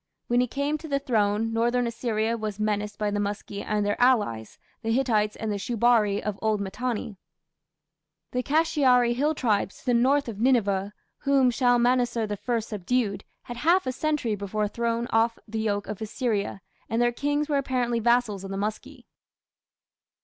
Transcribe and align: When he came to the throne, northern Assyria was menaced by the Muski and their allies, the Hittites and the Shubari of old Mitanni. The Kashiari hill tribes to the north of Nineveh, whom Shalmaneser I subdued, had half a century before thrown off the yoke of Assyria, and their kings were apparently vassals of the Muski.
When 0.25 0.39
he 0.41 0.47
came 0.47 0.79
to 0.79 0.87
the 0.87 0.97
throne, 0.97 1.53
northern 1.53 1.85
Assyria 1.85 2.35
was 2.35 2.59
menaced 2.59 2.97
by 2.97 3.11
the 3.11 3.19
Muski 3.19 3.61
and 3.63 3.85
their 3.85 4.01
allies, 4.01 4.57
the 4.81 4.89
Hittites 4.91 5.35
and 5.35 5.51
the 5.51 5.59
Shubari 5.59 6.19
of 6.23 6.39
old 6.41 6.59
Mitanni. 6.59 7.17
The 8.31 8.41
Kashiari 8.41 9.13
hill 9.13 9.35
tribes 9.35 9.77
to 9.77 9.85
the 9.85 9.93
north 9.93 10.27
of 10.27 10.39
Nineveh, 10.39 10.93
whom 11.19 11.51
Shalmaneser 11.51 12.27
I 12.47 12.59
subdued, 12.61 13.25
had 13.43 13.57
half 13.57 13.85
a 13.85 13.91
century 13.91 14.33
before 14.33 14.67
thrown 14.67 15.05
off 15.11 15.37
the 15.47 15.59
yoke 15.59 15.85
of 15.85 16.01
Assyria, 16.01 16.61
and 16.89 16.99
their 16.99 17.11
kings 17.11 17.47
were 17.47 17.57
apparently 17.59 17.99
vassals 17.99 18.43
of 18.43 18.49
the 18.49 18.57
Muski. 18.57 19.05